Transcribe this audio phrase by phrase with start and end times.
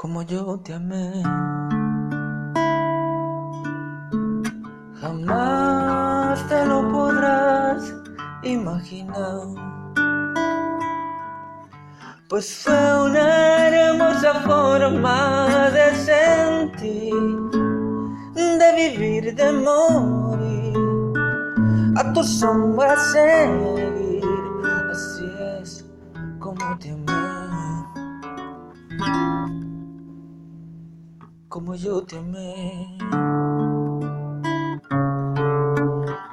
[0.00, 1.22] como yo te amé.
[4.98, 7.94] Jamás te lo podrás
[8.42, 9.42] imaginar.
[12.30, 17.14] Pues fue una hermosa forma de sentir,
[18.34, 20.78] de vivir, de morir,
[21.96, 24.24] a tu sombra seguir.
[24.90, 25.26] Así
[25.60, 25.84] es
[26.38, 27.20] como te amé.
[31.50, 32.96] Como yo te amé.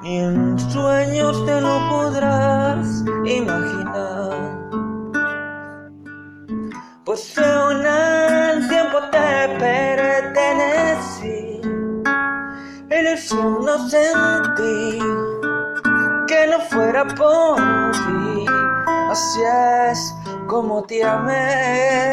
[0.00, 4.30] Ni en sueños te lo podrás imaginar.
[7.04, 11.62] Pues aún al tiempo te pertenecí.
[12.88, 15.00] Ilusión no sentí
[16.28, 17.56] que no fuera por
[17.90, 18.46] ti.
[19.10, 19.40] Así
[19.90, 20.14] es
[20.46, 22.07] como te amé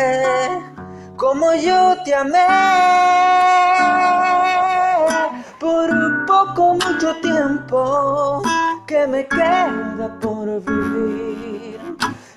[1.36, 2.48] como yo te amé.
[5.60, 8.42] Por poco, mucho tiempo
[8.88, 11.78] que me queda por vivir.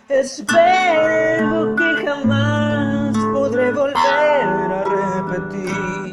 [0.09, 6.13] Espero que jamás podré volver a repetir.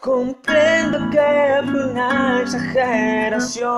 [0.00, 3.72] Comprendo que fue una exageración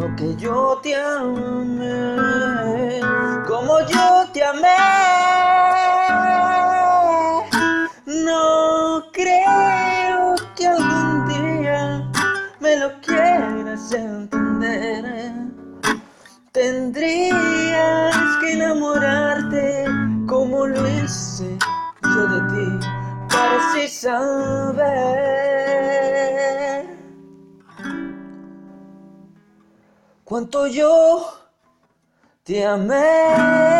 [0.00, 2.18] lo que yo te amé,
[3.46, 4.89] como yo te amé.
[22.30, 22.68] De ti
[23.36, 24.80] así saber
[30.24, 31.26] cuánto yo
[32.44, 33.79] te amé.